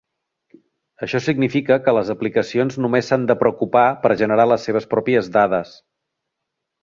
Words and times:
Això 1.07 1.19
significa 1.25 1.75
que 1.87 1.93
les 1.97 2.09
aplicacions 2.13 2.79
només 2.85 3.11
s'han 3.11 3.29
de 3.31 3.37
preocupar 3.43 3.85
per 4.05 4.13
generar 4.23 4.45
les 4.53 4.67
seves 4.69 4.87
pròpies 4.95 5.29
dades. 5.39 5.77